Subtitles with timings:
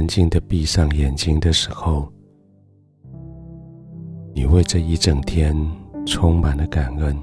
[0.00, 2.10] 安静的闭上眼睛的时候，
[4.32, 5.54] 你为这一整天
[6.06, 7.14] 充满了感恩。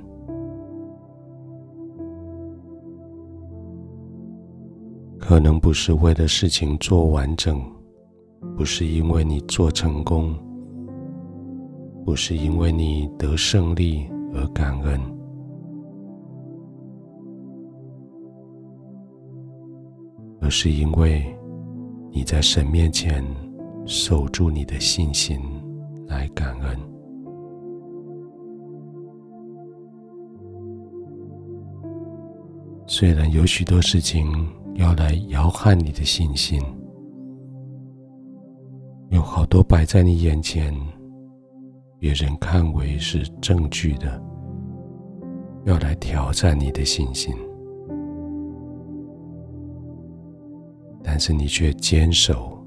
[5.18, 7.60] 可能不是为了事情做完整，
[8.56, 10.36] 不是因为你做成功，
[12.06, 15.02] 不是因为你得胜利而感恩，
[20.42, 21.26] 而是因为。
[22.18, 23.24] 你在神面前
[23.86, 25.40] 守住你的信心，
[26.08, 26.76] 来感恩。
[32.88, 34.26] 虽然有许多事情
[34.74, 36.60] 要来摇撼你的信心，
[39.12, 40.76] 有好多摆在你眼前，
[42.00, 44.20] 别人看为是证据的，
[45.66, 47.32] 要来挑战你的信心。
[51.04, 52.58] 但是你却坚守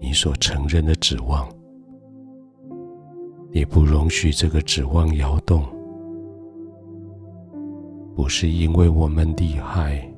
[0.00, 1.48] 你所承认的指望，
[3.52, 5.64] 也不容许这个指望摇动。
[8.16, 10.08] 不是因为我们厉害，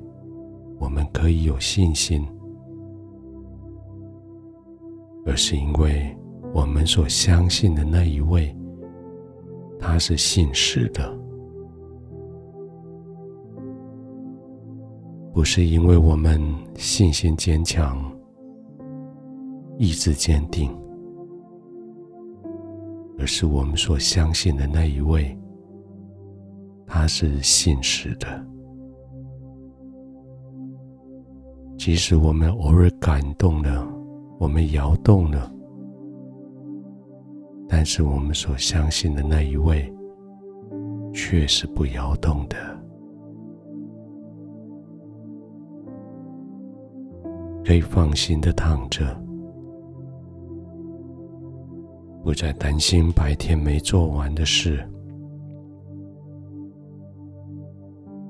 [0.79, 2.25] 我们可以有信心，
[5.25, 6.15] 而是因为
[6.53, 8.55] 我们所相信的那一位，
[9.79, 11.26] 他是信实的。
[15.37, 16.41] 不是因为我们
[16.77, 18.03] 信心坚强、
[19.77, 20.75] 意志坚定，
[23.19, 25.37] 而是我们所相信的那一位，
[26.87, 28.27] 他是信实的。
[31.77, 33.87] 即使我们偶尔感动了，
[34.39, 35.53] 我们摇动了，
[37.69, 39.87] 但是我们所相信的那一位，
[41.13, 42.57] 却是不摇动的。
[47.67, 49.03] 可以放心的躺着，
[52.23, 54.89] 不再担心白天没做完的事，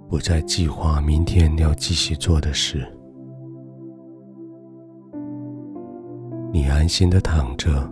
[0.09, 2.83] 不再计划明天要继续做的事。
[6.51, 7.87] 你安心的躺着，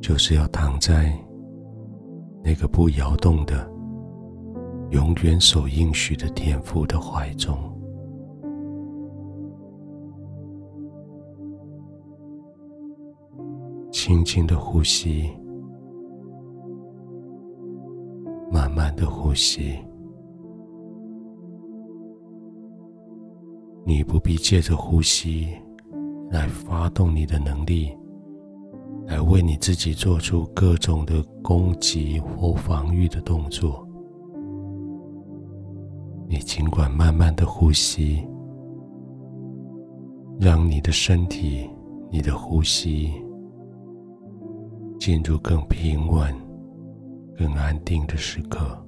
[0.00, 1.12] 就是要躺在
[2.44, 3.68] 那个不摇动的、
[4.90, 7.58] 永远守应许的天父的怀中。
[14.10, 15.30] 轻轻的呼吸，
[18.50, 19.78] 慢慢的呼吸。
[23.84, 25.50] 你不必借着呼吸
[26.28, 27.96] 来发动你的能力，
[29.06, 33.86] 来为你自己做出各种的攻击或防御的动作。
[36.26, 38.26] 你尽管慢慢的呼吸，
[40.40, 41.70] 让你的身体、
[42.10, 43.12] 你的呼吸。
[45.00, 46.30] 进入更平稳、
[47.34, 48.78] 更安定的时刻。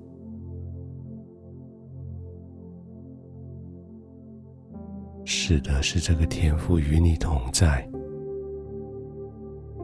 [5.25, 7.89] 是的，是这个天赋与你同在，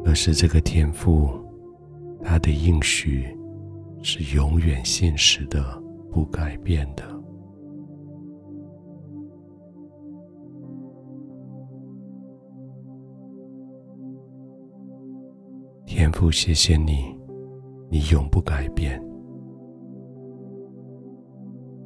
[0.04, 1.30] 而是这个天赋
[2.22, 3.34] 它的应许
[4.02, 7.17] 是永远现实的、不改变的。
[16.18, 17.16] 父，谢谢你，
[17.88, 19.00] 你永不改变。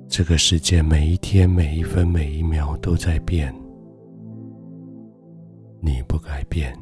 [0.09, 3.55] 这个世界每一天、每一分、每一秒都在变，
[5.81, 6.75] 你不改变。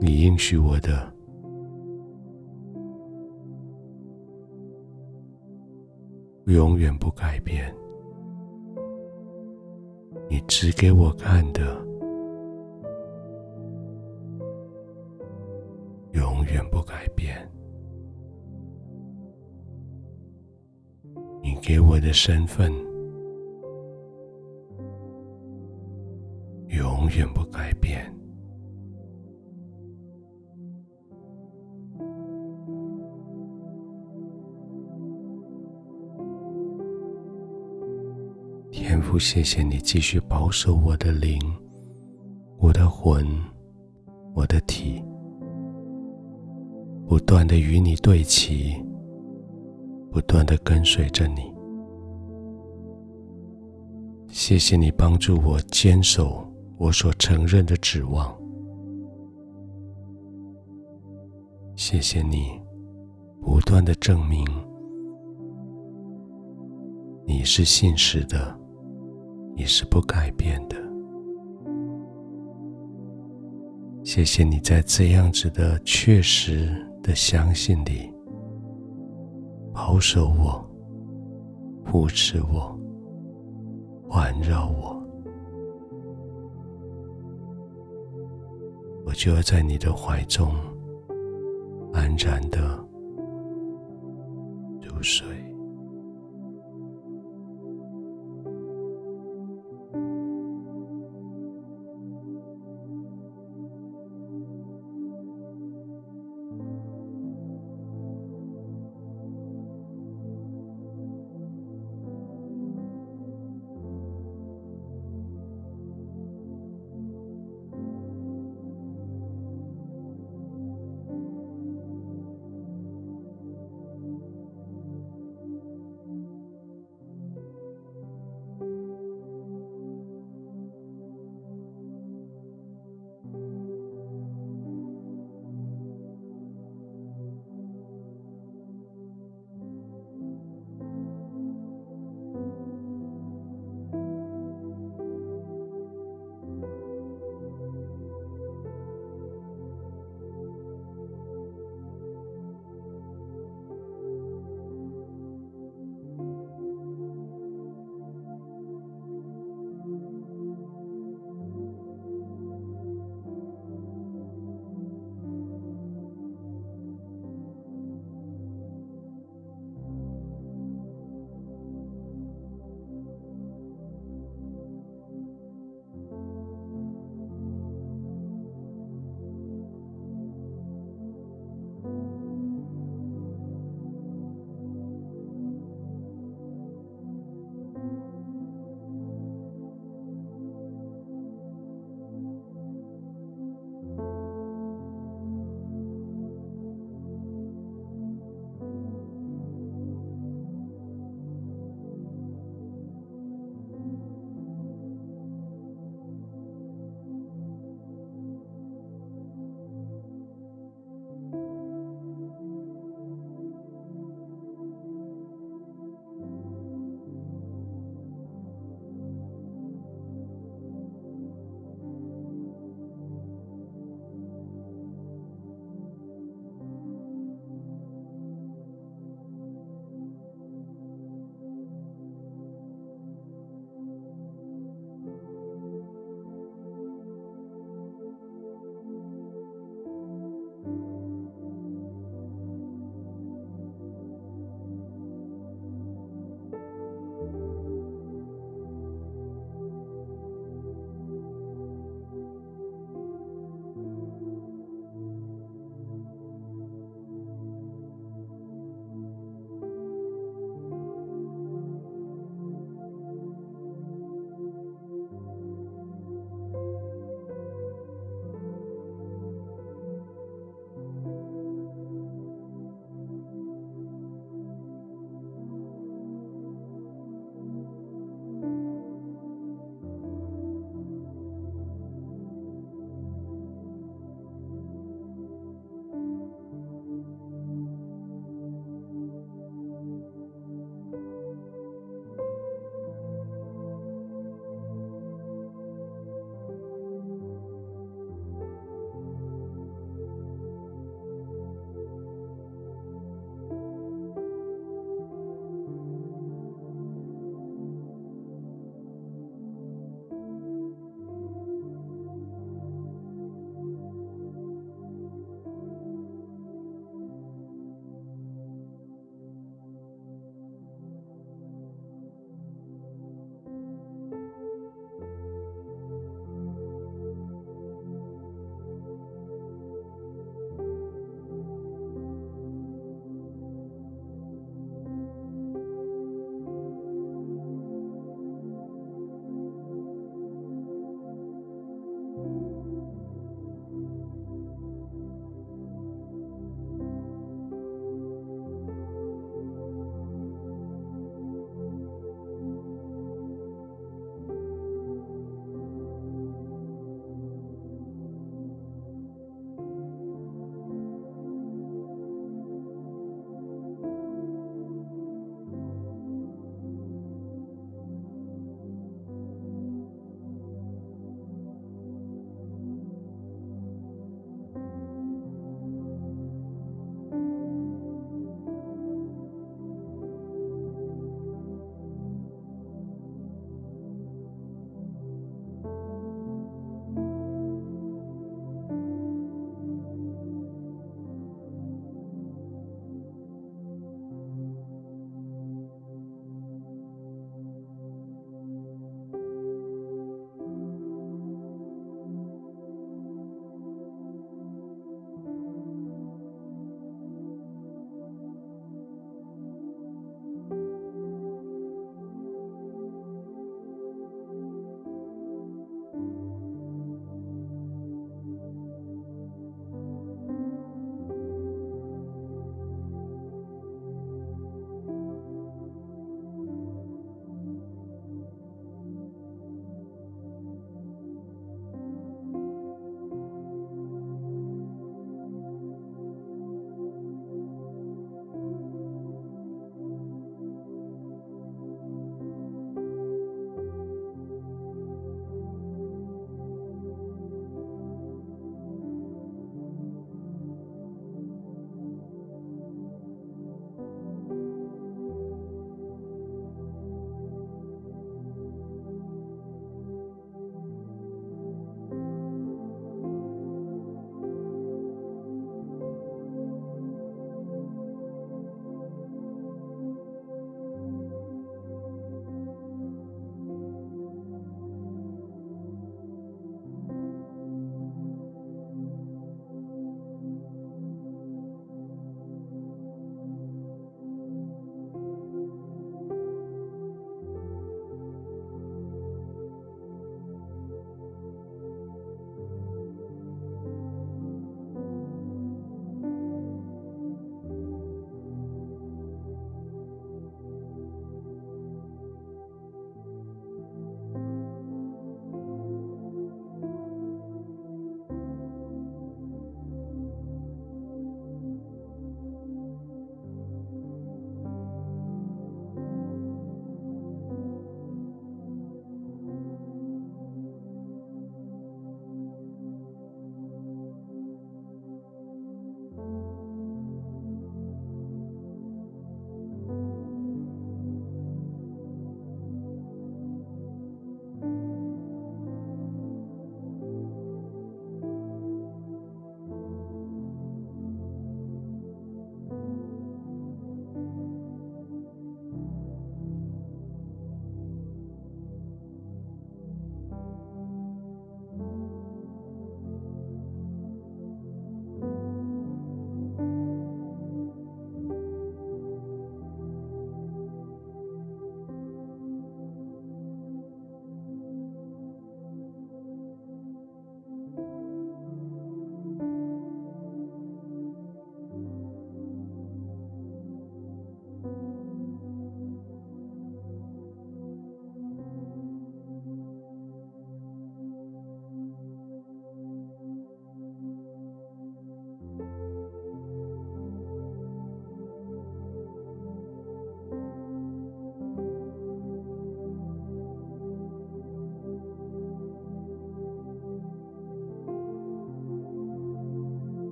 [0.00, 1.12] 你应许我的，
[6.46, 7.70] 永远不改变。
[10.30, 11.84] 你指给我看的。
[16.44, 17.50] 永远不改变，
[21.42, 22.70] 你给我的身份
[26.68, 28.14] 永远不改变。
[38.70, 41.40] 天父，谢谢你继续保守我的灵、
[42.58, 43.26] 我的魂、
[44.34, 45.02] 我的体。
[47.06, 48.74] 不断的与你对齐，
[50.10, 51.52] 不断的跟随着你。
[54.28, 56.44] 谢谢你帮助我坚守
[56.76, 58.36] 我所承认的指望。
[61.76, 62.60] 谢谢你
[63.40, 64.44] 不断的证明，
[67.26, 68.58] 你是信实的，
[69.54, 70.76] 你是不改变的。
[74.02, 78.10] 谢谢你在这样子的确实的相信你，
[79.74, 80.64] 保守我，
[81.84, 82.74] 扶持我，
[84.08, 85.06] 环绕我，
[89.04, 90.54] 我就要在你的怀中
[91.92, 92.58] 安然的
[94.80, 95.26] 入睡。